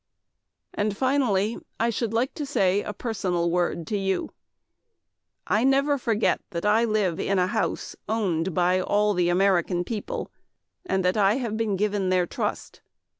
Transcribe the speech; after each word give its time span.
And 0.73 0.97
finally 0.97 1.59
I 1.79 1.91
should 1.91 2.11
like 2.11 2.33
to 2.33 2.43
say 2.43 2.81
a 2.81 2.91
personal 2.91 3.51
word 3.51 3.85
to 3.85 3.97
you. 3.99 4.29
I 5.45 5.63
never 5.63 5.95
forget 5.99 6.41
that 6.49 6.65
I 6.65 6.85
live 6.85 7.19
in 7.19 7.37
a 7.37 7.45
house 7.45 7.95
owned 8.09 8.55
by 8.55 8.81
all 8.81 9.13
the 9.13 9.29
American 9.29 9.83
people 9.83 10.31
and 10.87 11.05
that 11.05 11.17
I 11.17 11.35
have 11.35 11.55
been 11.55 11.75
given 11.75 12.09
their 12.09 12.25
trust. 12.25 12.81